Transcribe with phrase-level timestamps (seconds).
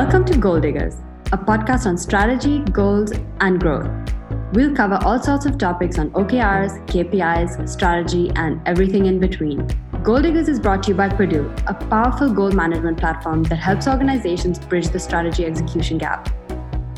[0.00, 0.94] Welcome to Goal Diggers,
[1.30, 3.90] a podcast on strategy, goals, and growth.
[4.54, 9.68] We'll cover all sorts of topics on OKRs, KPIs, strategy, and everything in between.
[10.02, 13.86] Goal Diggers is brought to you by Perdoo, a powerful goal management platform that helps
[13.86, 16.34] organizations bridge the strategy execution gap.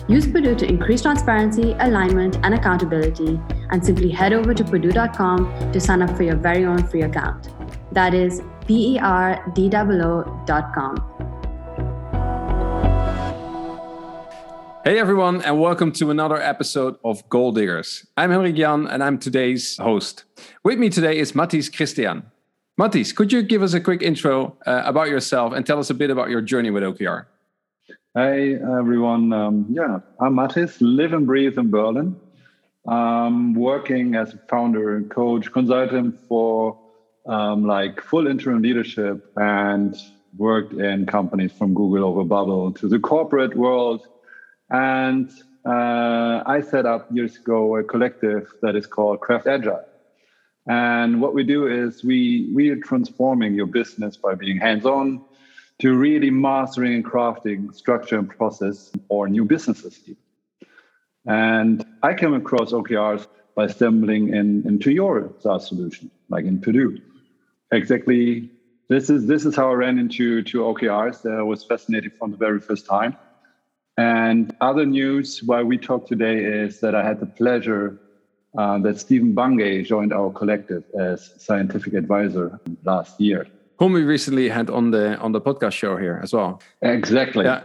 [0.07, 3.41] Use Perdoo to increase transparency, alignment, and accountability,
[3.73, 7.49] and simply head over to perdoo.com to sign up for your very own free account.
[7.91, 11.42] That is P E R D O O.com.
[14.85, 18.05] Hey everyone, and welcome to another episode of Goal Diggers.
[18.17, 20.25] I'm Henrik Jan, and I'm today's host.
[20.65, 22.25] With me today is Matthijs Christian.
[22.81, 25.95] Matthijs, could you give us a quick intro uh, about yourself and tell us a
[25.95, 27.27] bit about your journey with OKR?
[28.17, 32.17] Hey everyone, um, yeah, I'm Matthijs, live and breathe in Berlin.
[32.89, 36.77] I'm working as a founder and coach, consultant for
[37.27, 39.97] um, like full interim leadership and
[40.37, 44.09] worked in companies from Google over Bubble to the corporate world
[44.73, 45.31] and
[45.65, 49.85] uh, I set up years ago a collective that is called Craft Agile.
[50.67, 55.25] And what we do is we we are transforming your business by being hands-on
[55.81, 60.01] to really mastering and crafting structure and process for new businesses.
[61.27, 67.01] And I came across OKRs by stumbling in, into your SaaS solution, like in Perdoo.
[67.73, 68.51] Exactly.
[68.89, 71.27] This is this is how I ran into to OKRs.
[71.27, 73.17] I was fascinated from the very first time.
[73.97, 77.99] And other news why we talk today is that I had the pleasure
[78.57, 83.47] uh, that Stephen Bungay joined our collective as scientific advisor last year.
[83.79, 86.61] Whom we recently had on the on the podcast show here as well.
[86.83, 87.45] Exactly.
[87.45, 87.65] Yeah.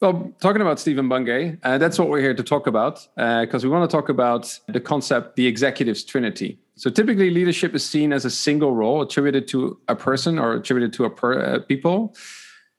[0.00, 3.68] Well, talking about Stephen Bungay, uh, that's what we're here to talk about because uh,
[3.68, 6.58] we want to talk about the concept, the executive's trinity.
[6.76, 10.92] So typically, leadership is seen as a single role attributed to a person or attributed
[10.94, 12.14] to a per, uh, people.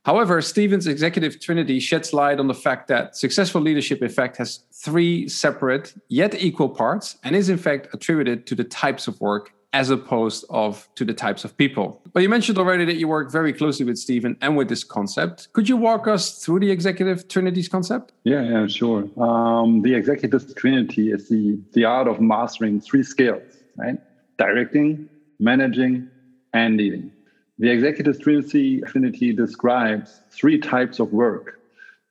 [0.05, 4.59] However, Stephen's executive trinity sheds light on the fact that successful leadership, in fact, has
[4.73, 9.53] three separate yet equal parts and is in fact attributed to the types of work
[9.71, 12.02] as opposed of to the types of people.
[12.13, 15.52] But you mentioned already that you work very closely with Stephen and with this concept.
[15.53, 18.11] Could you walk us through the executive trinity's concept?
[18.23, 19.09] Yeah, yeah, sure.
[19.17, 23.42] Um, the executive trinity is the the art of mastering three skills,
[23.77, 23.97] right?
[24.37, 25.09] Directing,
[25.39, 26.08] managing,
[26.53, 27.11] and leading.
[27.59, 31.59] The executive trinity, trinity describes three types of work.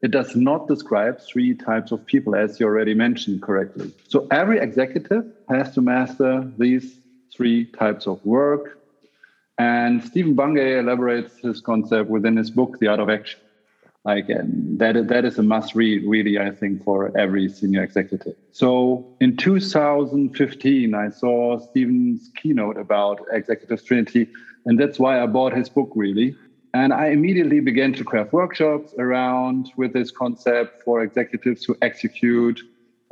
[0.00, 3.92] It does not describe three types of people, as you already mentioned correctly.
[4.08, 6.96] So every executive has to master these
[7.34, 8.78] three types of work.
[9.58, 13.40] And Stephen Bungay elaborates his concept within his book, The Art of Action.
[14.04, 18.34] Like um, that, that is a must read, really, I think, for every senior executive.
[18.50, 24.28] So in 2015, I saw Stephen's keynote about executive trinity
[24.66, 26.36] and that's why I bought his book, really.
[26.74, 32.60] And I immediately began to craft workshops around with this concept for executives who execute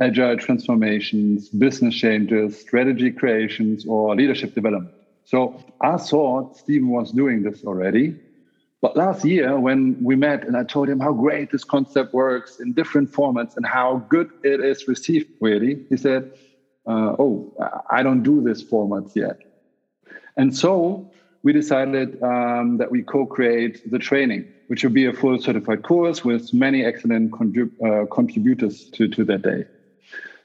[0.01, 4.95] agile transformations, business changes, strategy creations, or leadership development.
[5.25, 8.19] So I thought Stephen was doing this already.
[8.81, 12.61] But last year, when we met and I told him how great this concept works
[12.61, 16.33] in different formats and how good it is received, really, he said,
[16.87, 17.55] uh, Oh,
[17.91, 19.39] I don't do this formats yet.
[20.39, 21.11] And so
[21.43, 26.25] we decided um, that we co-create the training, which will be a full certified course
[26.25, 29.65] with many excellent contrib- uh, contributors to, to that day.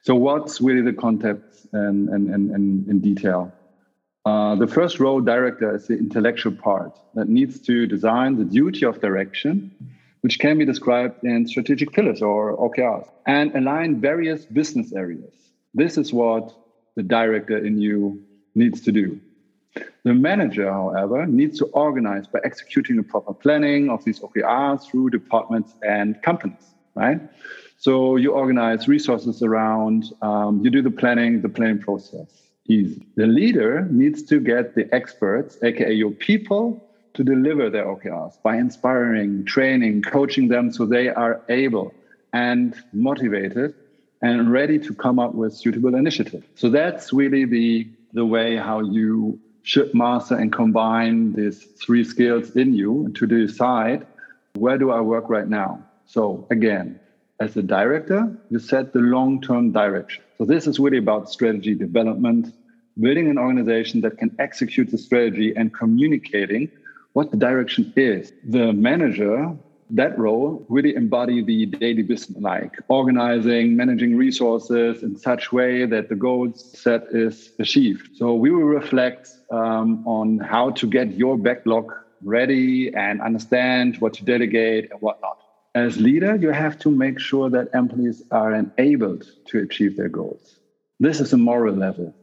[0.03, 3.51] So what's really the concept and, and, and, and in detail?
[4.25, 8.85] Uh, the first role director is the intellectual part that needs to design the duty
[8.85, 9.71] of direction,
[10.21, 15.33] which can be described in strategic pillars or OKRs, and align various business areas.
[15.73, 16.55] This is what
[16.95, 18.23] the director in you
[18.55, 19.19] needs to do.
[20.03, 25.09] The manager, however, needs to organize by executing a proper planning of these OKRs through
[25.09, 27.19] departments and companies, right?
[27.77, 32.27] So you organize resources around, um, you do the planning, the planning process.
[32.67, 33.05] Easy.
[33.15, 36.81] The leader needs to get the experts, aka your people,
[37.13, 41.93] to deliver their OKRs by inspiring, training, coaching them so they are able
[42.33, 43.73] and motivated
[44.21, 46.45] and ready to come up with suitable initiatives.
[46.55, 52.55] So that's really the the way how you should master and combine these three skills
[52.55, 54.05] in you to decide
[54.53, 55.83] where do I work right now.
[56.05, 56.99] So again,
[57.39, 58.21] as a director,
[58.51, 60.23] you set the long-term direction.
[60.37, 62.53] So this is really about strategy development,
[62.99, 66.69] building an organization that can execute the strategy and communicating
[67.13, 68.33] what the direction is.
[68.43, 69.57] The manager
[69.89, 76.09] that role really embody the daily business like organizing managing resources in such way that
[76.09, 81.37] the goals set is achieved so we will reflect um, on how to get your
[81.37, 81.91] backlog
[82.23, 85.37] ready and understand what to delegate and what not
[85.75, 90.57] as leader, you have to make sure that employees are enabled to achieve their goals.
[91.01, 92.15] This is a moral level.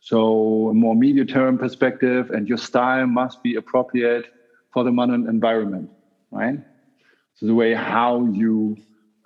[0.00, 4.26] So, a more medium term perspective, and your style must be appropriate
[4.72, 5.90] for the modern environment,
[6.30, 6.58] right?
[7.34, 8.76] So, the way how you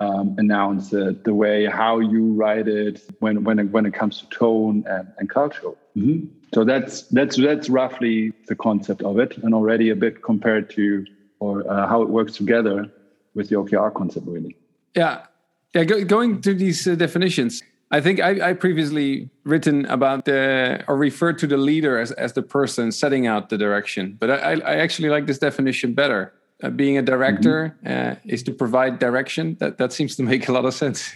[0.00, 4.26] um, announce it, the way how you write it, when when when it comes to
[4.28, 5.72] tone and, and culture.
[5.96, 6.26] Mm-hmm.
[6.54, 11.06] So that's that's that's roughly the concept of it, and already a bit compared to
[11.40, 12.90] or uh, how it works together
[13.34, 14.56] with the OKR concept, really.
[14.94, 15.26] Yeah,
[15.74, 15.84] yeah.
[15.84, 20.96] Go, going to these uh, definitions, I think I, I, previously written about the or
[20.96, 24.76] referred to the leader as as the person setting out the direction, but I, I
[24.76, 26.32] actually like this definition better.
[26.62, 28.12] Uh, being a director mm-hmm.
[28.12, 29.56] uh, is to provide direction.
[29.60, 31.12] That that seems to make a lot of sense.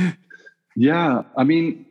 [0.76, 1.84] yeah, I mean,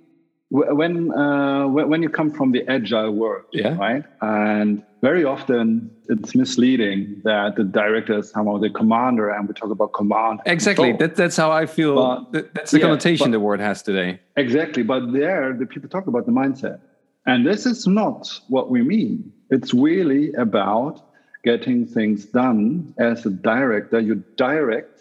[0.50, 3.76] when uh, when you come from the agile world, yeah.
[3.76, 9.54] right, and very often it's misleading that the director is somehow the commander, and we
[9.54, 10.40] talk about command.
[10.46, 11.96] Exactly, that, that's how I feel.
[12.32, 14.22] But, that's the yeah, connotation but, the word has today.
[14.38, 16.80] Exactly, but there the people talk about the mindset,
[17.26, 19.34] and this is not what we mean.
[19.50, 21.07] It's really about
[21.52, 24.00] getting things done as a director.
[24.00, 25.00] You direct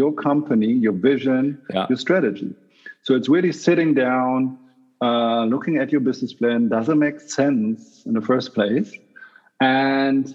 [0.00, 1.42] your company, your vision,
[1.72, 1.86] yeah.
[1.88, 2.50] your strategy.
[3.04, 4.58] So it's really sitting down
[5.00, 8.90] uh, looking at your business plan does it make sense in the first place
[9.60, 10.34] and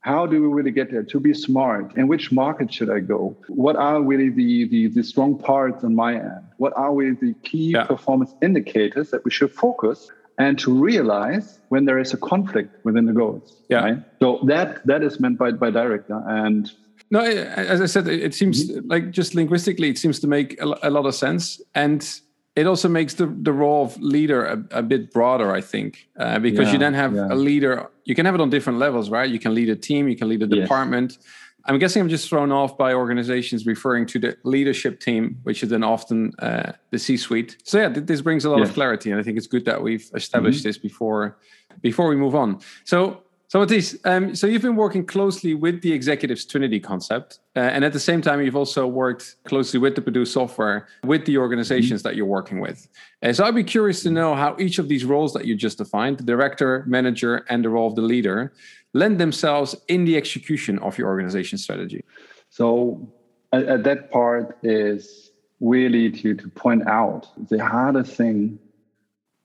[0.00, 3.20] how do we really get there to be smart in which market should i go
[3.48, 7.34] what are really the the, the strong parts on my end what are really the
[7.48, 7.84] key yeah.
[7.84, 9.98] performance indicators that we should focus
[10.38, 13.98] and to realize when there is a conflict within the goals yeah right?
[14.20, 16.72] so that that is meant by by director and
[17.10, 18.88] no as i said it seems mm-hmm.
[18.88, 22.20] like just linguistically it seems to make a, lot of sense and
[22.56, 26.38] it also makes the, the role of leader a, a bit broader, I think, uh,
[26.38, 27.26] because yeah, you then have yeah.
[27.32, 27.90] a leader.
[28.04, 29.28] You can have it on different levels, right?
[29.28, 31.18] You can lead a team, you can lead a department.
[31.66, 35.70] I'm guessing I'm just thrown off by organizations referring to the leadership team, which is
[35.70, 37.56] then often uh, the C-suite.
[37.64, 38.68] So yeah, th- this brings a lot yes.
[38.68, 40.68] of clarity, and I think it's good that we've established mm-hmm.
[40.68, 41.38] this before
[41.80, 42.60] before we move on.
[42.84, 43.24] So
[43.54, 47.84] so, Matthijs, um, so you've been working closely with the executives Trinity concept, uh, and
[47.84, 52.00] at the same time, you've also worked closely with the Perdoo software with the organizations
[52.00, 52.08] mm-hmm.
[52.08, 52.88] that you're working with.
[53.22, 55.78] Uh, so, I'd be curious to know how each of these roles that you just
[55.78, 58.52] defined, the director, manager, and the role of the leader,
[58.94, 62.04] lend themselves in the execution of your organization strategy.
[62.48, 63.12] So,
[63.52, 65.30] at, at that part is
[65.60, 68.58] really to, to point out the hardest thing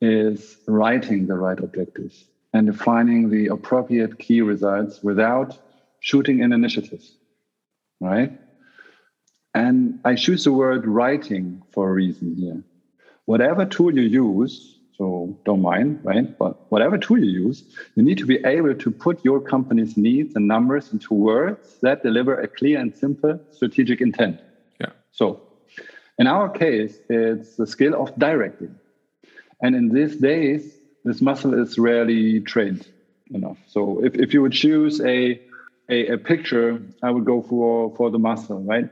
[0.02, 5.58] is writing the right objectives and defining the appropriate key results without
[6.00, 7.16] shooting in initiatives,
[8.00, 8.32] right?
[9.54, 12.64] And I choose the word writing for a reason here.
[13.26, 16.38] Whatever tool you use, so don't mind, right?
[16.38, 17.64] But whatever tool you use,
[17.96, 22.04] you need to be able to put your company's needs and numbers into words that
[22.04, 24.40] deliver a clear and simple strategic intent.
[24.80, 24.92] Yeah.
[25.12, 25.42] So
[26.18, 28.76] in our case, it's the skill of directing.
[29.62, 32.88] And in these days, this muscle is rarely trained
[33.32, 33.58] enough.
[33.68, 35.42] So if, if you would choose a,
[35.90, 38.90] a, a picture, I would go for, for the muscle, right?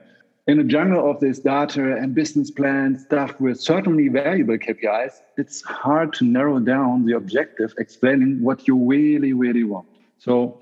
[0.47, 5.61] In a jungle of this data and business plan stuff with certainly valuable KPIs, it's
[5.63, 9.87] hard to narrow down the objective explaining what you really, really want.
[10.19, 10.61] So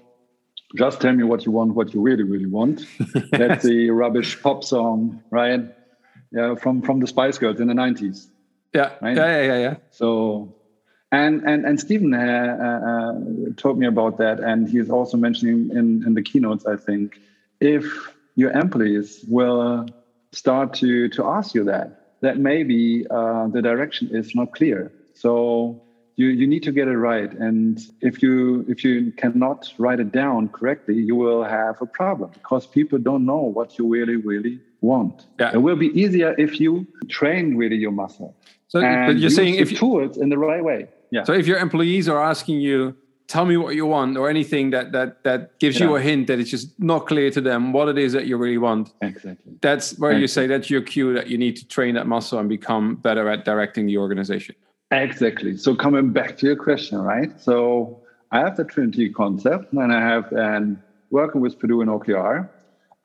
[0.75, 2.87] just tell me what you want, what you really, really want.
[3.31, 5.61] That's the rubbish pop song, right?
[6.31, 8.27] Yeah, from from the Spice Girls in the 90s.
[8.73, 9.15] Yeah, right?
[9.15, 9.75] yeah, yeah, yeah, yeah.
[9.91, 10.55] So
[11.11, 15.69] and and and Stephen uh, uh, uh, told me about that, and he's also mentioning
[15.69, 16.65] in in the keynotes.
[16.65, 17.19] I think
[17.61, 19.87] if your employees will
[20.31, 24.91] start to to ask you that, that maybe uh, the direction is not clear.
[25.13, 25.81] So
[26.17, 30.11] you you need to get it right, and if you if you cannot write it
[30.11, 34.59] down correctly, you will have a problem because people don't know what you really really
[34.81, 35.25] want.
[35.39, 35.51] Yeah.
[35.53, 38.35] It will be easier if you train really your muscle.
[38.67, 40.87] So, but you're saying if you tools in the right way.
[41.11, 41.23] Yeah.
[41.23, 42.95] So if your employees are asking you,
[43.27, 45.87] tell me what you want, or anything that that that gives yeah.
[45.87, 48.37] you a hint that it's just not clear to them what it is that you
[48.37, 48.93] really want.
[49.01, 49.53] Exactly.
[49.61, 50.21] That's where exactly.
[50.21, 53.29] you say that's your cue that you need to train that muscle and become better
[53.29, 54.55] at directing the organization.
[54.91, 55.57] Exactly.
[55.57, 57.39] So coming back to your question, right?
[57.41, 58.01] So
[58.31, 60.77] I have the Trinity concept, and I have and
[61.09, 62.49] working with Perdoo and OKR.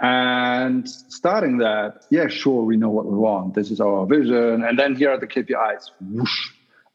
[0.00, 3.54] And starting that, yeah, sure, we know what we want.
[3.54, 4.64] This is our vision.
[4.64, 5.90] And then here are the KPIs.
[6.00, 6.50] Whoosh,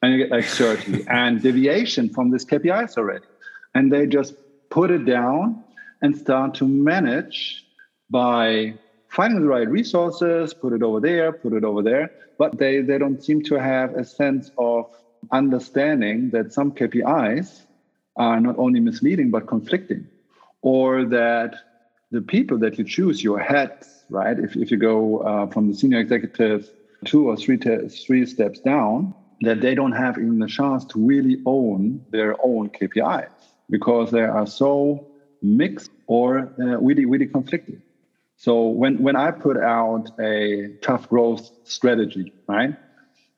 [0.06, 3.26] and you get like 30 and deviation from this KPIs already.
[3.74, 4.36] And they just
[4.70, 5.64] put it down
[6.02, 7.66] and start to manage
[8.12, 8.76] by
[9.10, 12.12] finding the right resources, put it over there, put it over there.
[12.38, 14.86] But they, they don't seem to have a sense of
[15.32, 17.66] understanding that some KPIs
[18.16, 20.08] are not only misleading but conflicting,
[20.62, 21.56] or that
[22.12, 24.38] the people that you choose, your heads, right?
[24.38, 26.70] If, if you go uh, from the senior executive
[27.06, 31.06] two or three, te- three steps down, that they don't have even the chance to
[31.06, 33.30] really own their own KPIs
[33.70, 35.08] because they are so
[35.42, 37.82] mixed or uh, really, really conflicted.
[38.38, 42.76] So when, when I put out a tough growth strategy, right?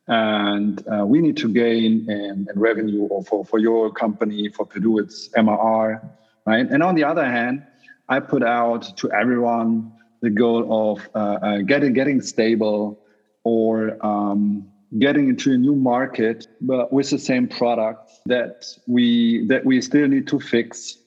[0.08, 4.66] And uh, we need to gain in, in revenue or for, for your company, for
[4.66, 6.10] Perdoo, it's MRR,
[6.46, 6.68] right?
[6.70, 7.64] And on the other hand,
[8.10, 13.00] I put out to everyone the goal of uh, uh, getting getting stable
[13.44, 19.66] or um, getting into a new market, but with the same product that we that
[19.66, 20.98] we still need to fix.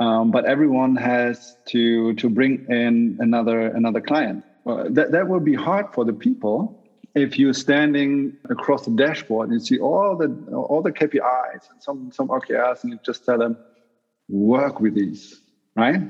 [0.00, 4.44] Um, but everyone has to to bring in another another client.
[4.66, 6.78] Uh, that that will be hard for the people
[7.14, 11.82] if you're standing across the dashboard and you see all the all the KPIs and
[11.82, 13.56] some some OKRs, and you just tell them
[14.28, 15.40] work with these,
[15.76, 16.00] right?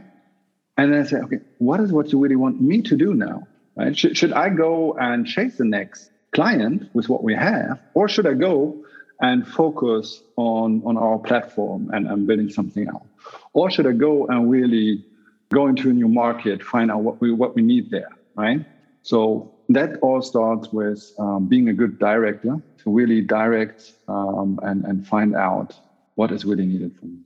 [0.77, 3.47] And then I say, okay, what is what you really want me to do now?
[3.77, 3.97] Right?
[3.97, 8.27] Should, should I go and chase the next client with what we have, or should
[8.27, 8.85] I go
[9.21, 13.07] and focus on on our platform and, and building something out,
[13.53, 15.05] or should I go and really
[15.53, 18.65] go into a new market, find out what we what we need there, right?
[19.03, 24.85] So that all starts with um, being a good director to really direct um, and
[24.85, 25.75] and find out
[26.15, 27.21] what is really needed from you.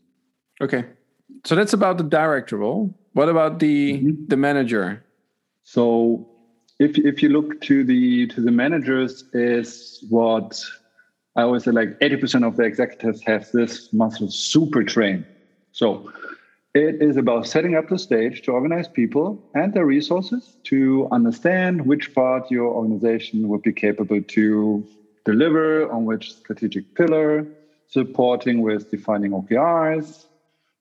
[0.60, 0.84] Okay,
[1.44, 2.94] so that's about the director role.
[3.12, 4.26] What about the mm-hmm.
[4.26, 5.02] the manager?
[5.62, 6.28] So
[6.78, 10.62] if if you look to the to the managers is what
[11.37, 15.26] I always say like 80% of the executives have this muscle super trained.
[15.73, 16.11] So
[16.75, 21.87] it is about setting up the stage to organize people and their resources to understand
[21.87, 24.87] which part your organization would be capable to
[25.25, 27.47] deliver on which strategic pillar,
[27.88, 30.25] supporting with defining OKRs,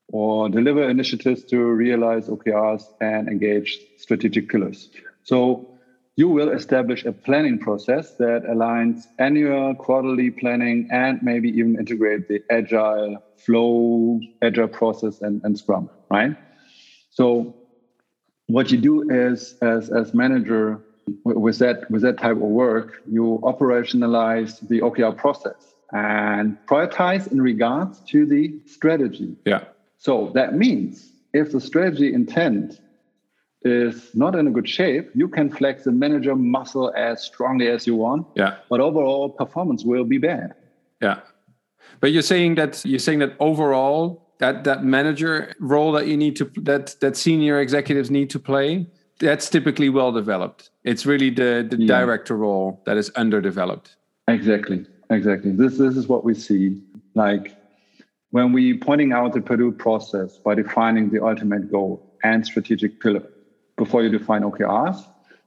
[0.10, 4.90] or deliver initiatives to realize OKRs and engage strategic pillars.
[5.24, 5.75] So
[6.18, 12.28] you will establish a planning process that aligns annual, quarterly planning, and maybe even integrate
[12.28, 16.36] the agile flow, agile process, and, and Scrum, right?
[17.10, 17.56] So
[18.48, 20.82] what you do is, as as manager,
[21.24, 27.42] with that with that type of work, you operationalize the OKR process and prioritize in
[27.42, 29.36] regards to the strategy.
[29.46, 29.66] Yeah.
[29.98, 32.80] So that means if the strategy intent
[33.66, 37.88] is not in a good shape, you can flex the manager muscle as strongly as
[37.88, 38.28] you want.
[38.36, 38.58] Yeah.
[38.70, 40.54] But overall performance will be bad.
[41.02, 41.20] Yeah.
[42.00, 46.36] But you're saying that you're saying that overall that that manager role that you need
[46.38, 48.88] to that that senior executives need to play
[49.20, 50.70] that's typically well developed.
[50.84, 51.88] It's really the the yeah.
[51.88, 53.96] director role that is underdeveloped.
[54.28, 54.86] Exactly.
[55.10, 55.52] Exactly.
[55.52, 56.82] This this is what we see.
[57.14, 57.56] Like
[58.32, 63.24] when we pointing out the Perdoo process by defining the ultimate goal and strategic pillar
[63.78, 64.98] before you define OKRs,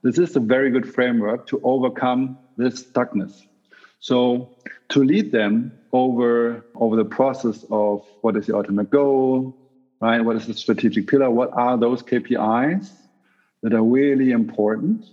[0.01, 3.41] this is a very good framework to overcome this stuckness.
[3.99, 4.49] So
[4.89, 9.57] to lead them over over the process of what is the ultimate goal,
[9.99, 10.21] right?
[10.21, 11.29] What is the strategic pillar?
[11.29, 12.91] What are those KPIs
[13.63, 15.05] that are really important?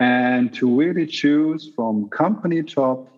[0.00, 3.08] And to really choose from company top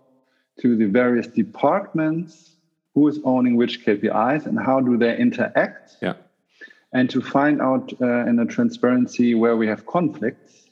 [0.60, 2.56] to the various departments
[2.94, 5.96] who is owning which KPIs and how do they interact.
[6.02, 6.14] Yeah.
[6.96, 10.70] And to find out uh, in a transparency where we have conflicts,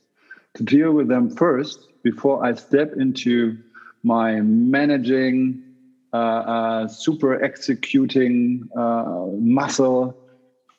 [0.54, 3.58] to deal with them first before I step into
[4.02, 5.62] my managing,
[6.14, 10.16] uh, uh, super executing uh, muscle,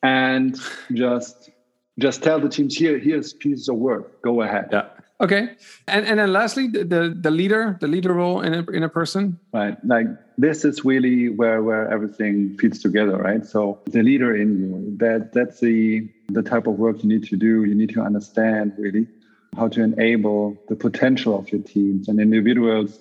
[0.02, 0.60] and
[0.96, 1.52] just
[2.00, 4.20] just tell the teams here here's pieces of work.
[4.24, 4.70] Go ahead.
[4.72, 4.95] Yeah.
[5.22, 5.56] Okay,
[5.88, 8.90] and and then lastly, the, the, the leader, the leader role in a in a
[8.90, 9.40] person.
[9.54, 10.08] Right, like
[10.38, 13.46] this is really where where everything fits together, right?
[13.46, 17.38] So the leader in you, that that's the the type of work you need to
[17.38, 17.64] do.
[17.64, 19.08] You need to understand really
[19.56, 23.00] how to enable the potential of your teams and individuals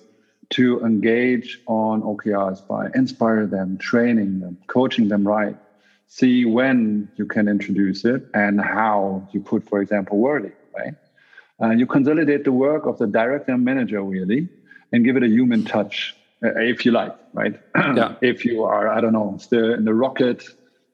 [0.51, 5.57] to engage on OKRs by inspire them, training them, coaching them right.
[6.07, 10.93] See when you can introduce it and how you put, for example, wording, right?
[11.61, 14.49] Uh, you consolidate the work of the director and manager really
[14.91, 17.59] and give it a human touch uh, if you like right?
[17.75, 18.15] Yeah.
[18.21, 20.43] if you are i don't know still in the rocket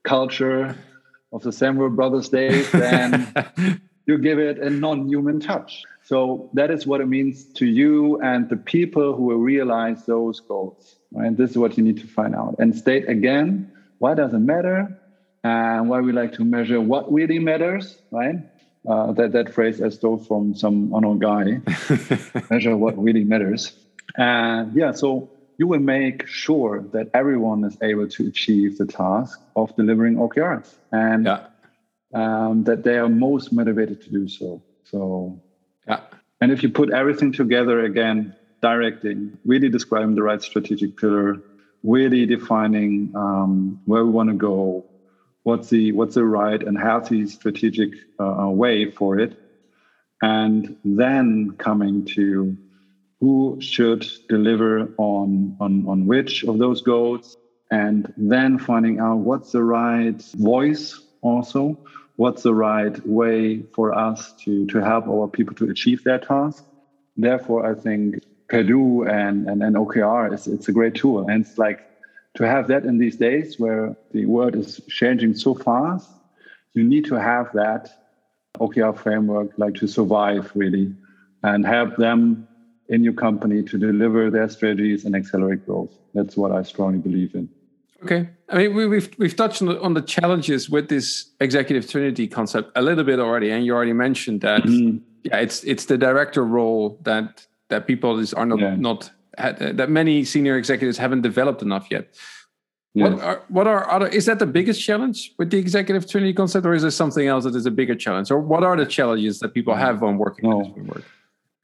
[0.04, 0.76] culture
[1.34, 3.34] of the samuel brothers days then
[4.06, 5.84] you give it a non-human touch.
[6.04, 10.40] So that is what it means to you and the people who will realize those
[10.40, 11.36] goals right?
[11.36, 12.56] This is what you need to find out.
[12.60, 14.98] And state again why does it matter?
[15.44, 18.36] And why we like to measure what really matters right
[18.88, 21.62] uh, that that phrase I stole from some unknown guy.
[22.50, 23.74] measure what really matters,
[24.18, 25.30] and yeah, so
[25.62, 30.68] you will make sure that everyone is able to achieve the task of delivering OKRs.
[30.92, 31.46] And yeah.
[32.16, 34.64] um, that they are most motivated to do so.
[34.86, 35.40] So,
[35.88, 36.00] yeah.
[36.42, 41.44] And if you put everything together again, directing, really describing the right strategic pillar,
[41.84, 44.86] really defining um, where we want to go,
[45.44, 49.38] what's the what's the right and healthy strategic uh, way for it,
[50.22, 52.58] and then coming to
[53.22, 57.38] who should deliver on, on, on which of those goals,
[57.70, 61.80] and then finding out what's the right voice also,
[62.16, 66.66] what's the right way for us to, to help our people to achieve their task.
[67.16, 68.16] Therefore, I think
[68.52, 71.28] Perdoo and, and, and OKR is it's a great tool.
[71.30, 71.80] And it's like
[72.36, 76.10] to have that in these days where the world is changing so fast,
[76.74, 77.90] you need to have that
[78.60, 80.94] OKR framework like to survive really
[81.44, 82.48] and help them
[82.90, 85.94] in your company to deliver their strategies and accelerate growth.
[86.14, 87.50] That's what I strongly believe in.
[88.04, 91.30] Okay, I mean we, have we've, we've touched on the, on the, challenges with this
[91.40, 94.98] executive trinity concept a little bit already, and you already mentioned that mm-hmm.
[95.24, 98.76] yeah, it's it's the director role that that people is, are not yeah.
[98.76, 102.14] not Uh, that many senior executives haven't developed enough yet.
[102.94, 106.66] What are what are other is that the biggest challenge with the executive trinity concept,
[106.66, 108.30] or is there something else that is a bigger challenge?
[108.30, 109.80] Or what are the challenges that people mm.
[109.80, 110.58] have on working no.
[110.58, 111.04] with this framework?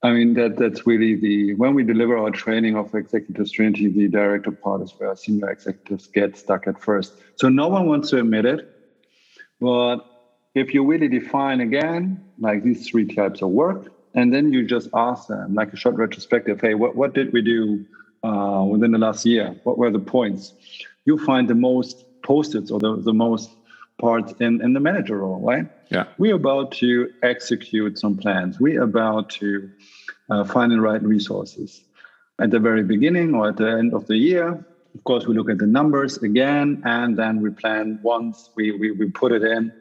[0.02, 4.08] I mean that that's really the when we deliver our training of executive trinity, the
[4.08, 7.12] director part is where senior executives get stuck at first.
[7.36, 8.70] So no one wants to admit it,
[9.60, 9.98] but
[10.54, 14.88] if you really define again like these three types of work, and then you just
[14.94, 17.84] ask them like a short retrospective, hey, what what did we do
[18.22, 19.54] uh, within the last year?
[19.62, 20.52] What were the points?
[21.04, 23.56] You find the most post-its or the, the most
[24.00, 25.66] parts in, in the manager role, right?
[25.90, 26.04] Yeah.
[26.18, 28.60] We're about to execute some plans.
[28.60, 29.70] We're about to
[30.30, 31.82] uh, find the right resources.
[32.40, 35.50] At the very beginning or at the end of the year, of course, we look
[35.50, 39.72] at the numbers again, and then we plan once we, we, we put it in,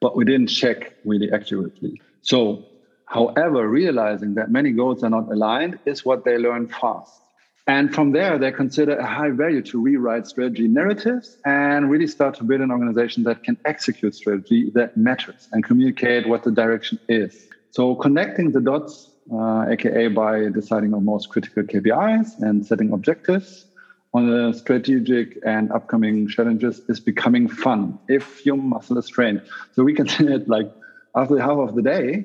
[0.00, 2.00] but we didn't check really accurately.
[2.22, 2.64] So,
[3.12, 7.22] however, realizing that many goals are not aligned is what they learn fast.
[7.66, 12.34] And from there, they consider a high value to rewrite strategy narratives and really start
[12.36, 16.98] to build an organization that can execute strategy that matters and communicate what the direction
[17.08, 17.46] is.
[17.70, 23.66] So connecting the dots, uh, aka by deciding on most critical KPIs and setting objectives
[24.12, 29.40] on the strategic and upcoming challenges is becoming fun if your muscle is trained.
[29.72, 30.66] So we can it like
[31.14, 32.24] after half of the day,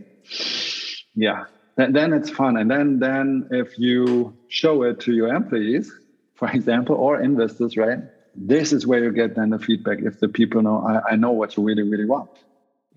[1.17, 1.45] yeah,
[1.77, 2.57] then, then it's fun.
[2.57, 5.91] And then, then if you show it to your employees,
[6.35, 7.97] for example, or investors, right?
[8.35, 9.97] This is where you get then the feedback.
[9.99, 12.29] If the people know, I, I know what you really, really want.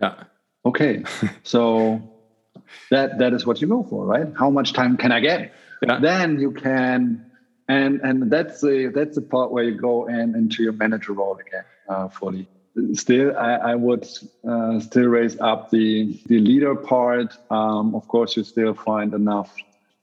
[0.02, 0.24] Yeah.
[0.66, 1.04] Okay.
[1.42, 2.02] so
[2.90, 4.26] that that is what you go for, right?
[4.38, 5.54] How much time can I get?
[5.82, 5.98] Yeah.
[5.98, 7.24] Then you can,
[7.68, 11.38] and and that's the that's the part where you go in into your manager role
[11.38, 12.48] again uh, fully
[12.94, 14.06] still I, I would
[14.48, 17.36] uh, still raise up the the leader part.
[17.50, 19.54] Um, of course, you still find enough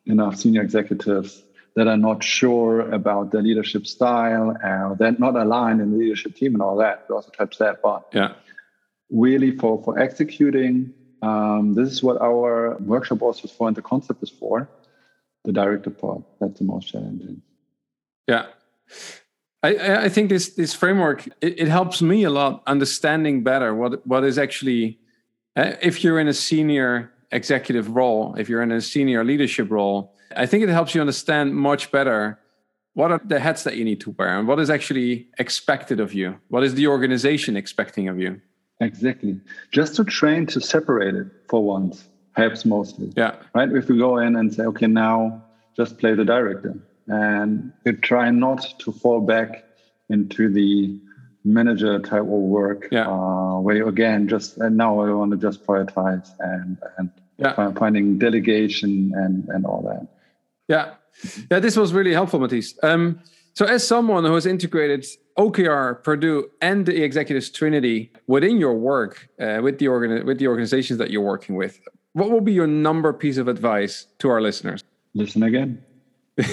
[0.06, 1.44] enough senior executives
[1.76, 6.36] that are not sure about their leadership style and they're not aligned in the leadership
[6.36, 7.06] team and all that.
[7.08, 8.34] We also touch that, but yeah,
[9.10, 10.94] really for for executing.
[11.22, 14.70] Um, this is what our workshop also is for, and the concept is for
[15.46, 16.22] the director part.
[16.40, 17.42] That's the most challenging.
[18.28, 18.48] Yeah.
[19.68, 24.06] I, I think this this framework it, it, helps me a lot understanding better what
[24.06, 25.00] what is actually
[25.56, 30.14] uh, if you're in a senior executive role, if you're in a senior leadership role,
[30.36, 32.40] I think it helps you understand much better
[32.94, 36.14] what are the hats that you need to wear and what is actually expected of
[36.14, 36.40] you.
[36.48, 38.42] What is the organization expecting of you?
[38.80, 39.40] Exactly.
[39.72, 43.12] Just to train to separate it for once helps mostly.
[43.16, 43.36] Yeah.
[43.54, 43.72] Right.
[43.72, 45.44] If we go in and say, okay, now
[45.76, 46.76] just play the director
[47.08, 49.64] and you try not to fall back
[50.10, 51.00] into the
[51.44, 53.08] manager type of work yeah.
[53.08, 57.72] uh, where you again just and now I want to just prioritize and and yeah.
[57.74, 60.08] finding delegation and and all that.
[60.68, 60.96] Yeah,
[61.50, 61.60] yeah.
[61.60, 62.74] This was really helpful, Matthijs.
[62.84, 63.22] Um,
[63.54, 65.06] so, as someone who has integrated
[65.38, 70.48] OKR, Perdoo, and the Executives Trinity within your work uh, with the organi- with the
[70.48, 71.80] organizations that you're working with,
[72.14, 74.84] what will be your number piece of advice to our listeners?
[75.14, 75.84] Listen again.
[76.38, 76.44] I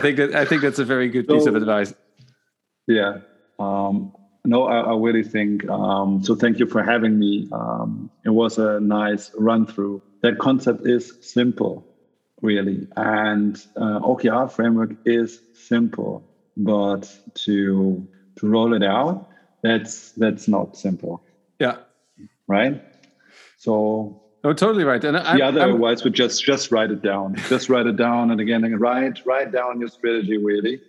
[0.00, 1.94] think that I think that's a very good piece of advice.
[2.86, 3.18] Yeah.
[3.58, 4.12] Um,
[4.44, 6.34] no, I, I, really think um, so.
[6.34, 7.48] Thank you for having me.
[7.52, 10.02] Um, it was a nice run through.
[10.22, 11.86] That concept is simple,
[12.42, 17.10] really, and uh, OKR framework is simple, but
[17.46, 19.28] to to roll it out,
[19.62, 21.22] that's that's not simple.
[21.58, 21.76] Yeah.
[22.46, 22.82] Right.
[23.58, 25.02] So Oh, totally right.
[25.02, 27.34] And I'm, the otherwise I'm, would just just write it down.
[27.48, 30.80] Just write it down and again and write write down your strategy really.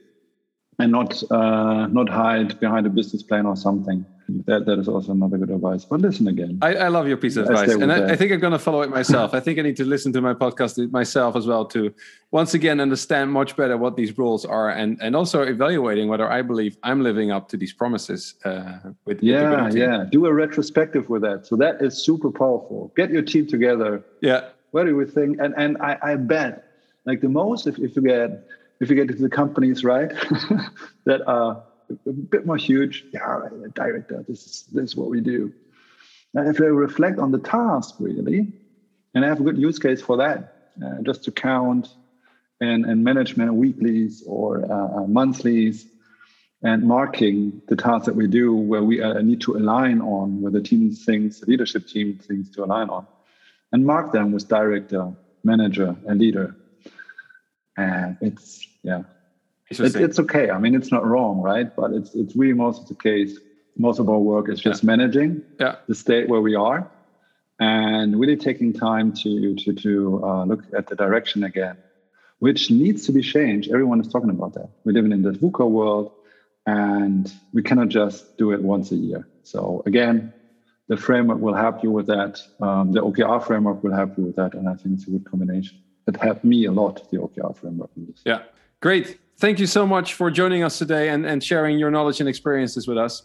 [0.80, 4.06] and not uh, not hide behind a business plan or something.
[4.46, 5.86] That that is also another good advice.
[5.86, 6.58] But listen again.
[6.62, 8.82] I, I love your piece of advice, and I, I, think I'm going to follow
[8.82, 9.34] it myself.
[9.34, 11.94] I think I need to listen to my podcast myself as well to
[12.32, 16.42] once again understand much better what these rules are, and and also evaluating whether I
[16.42, 18.34] believe I'm living up to these promises.
[18.44, 20.06] Uh, with yeah, yeah.
[20.10, 21.46] Do a retrospective with that.
[21.46, 22.92] So that is super powerful.
[22.96, 24.04] Get your team together.
[24.22, 24.50] Yeah.
[24.72, 25.38] What do we think?
[25.40, 26.66] And and I, I bet
[27.06, 28.48] like the most if, if you get
[28.80, 30.12] if you get into the companies right
[31.06, 33.42] that are a bit more huge, yeah,
[33.74, 35.54] director, this is this is what we do.
[36.34, 38.52] And if I reflect on the task really,
[39.14, 41.88] and I have a good use case for that, uh, just to count
[42.60, 45.86] and, and management weeklies or uh, uh, monthlies
[46.62, 50.52] and marking the tasks that we do where we uh, need to align on, where
[50.52, 53.06] the team thinks, the leadership team thinks to align on,
[53.72, 56.56] and mark them with director, manager, and leader.
[57.78, 59.04] And it's yeah
[59.70, 60.50] it's, it's okay.
[60.50, 61.74] I mean it's not wrong right?
[61.76, 63.38] But it's it's really most of the case
[63.78, 64.88] most of our work is just yeah.
[64.88, 65.76] managing yeah.
[65.88, 66.90] the state where we are
[67.60, 71.78] and really taking time to to to uh, look at the direction again
[72.40, 73.72] which needs to be changed.
[73.72, 74.70] Everyone is talking about that.
[74.84, 76.12] We're living in this VUCA world
[76.66, 79.28] and we cannot just do it once a year.
[79.44, 80.34] So again
[80.88, 82.40] the framework will help you with that.
[82.62, 84.54] Um, the okr framework will help you with that.
[84.54, 85.82] And i think it's a good combination.
[86.08, 87.90] It helped me a lot, the OKR framework.
[88.26, 88.44] Yeah,
[88.80, 89.18] great.
[89.38, 92.88] Thank you so much for joining us today and, and sharing your knowledge and experiences
[92.88, 93.24] with us.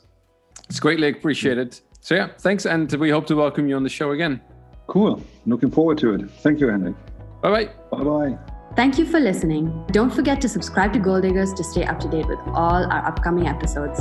[0.69, 1.79] It's greatly appreciated.
[2.01, 2.67] So, yeah, thanks.
[2.67, 4.41] And we hope to welcome you on the show again.
[4.87, 5.23] Cool.
[5.47, 6.31] Looking forward to it.
[6.43, 6.97] Thank you, Henrik.
[7.43, 7.71] Bye bye.
[7.97, 8.39] Bye bye.
[8.77, 9.85] Thank you for listening.
[9.93, 13.07] Don't forget to subscribe to Goal Diggers to stay up to date with all our
[13.07, 14.01] upcoming episodes.